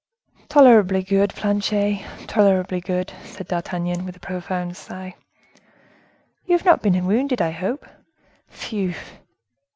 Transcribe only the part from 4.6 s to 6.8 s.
sigh. "You have